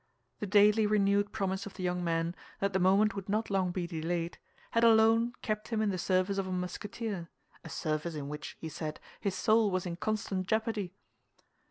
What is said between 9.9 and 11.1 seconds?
constant jeopardy.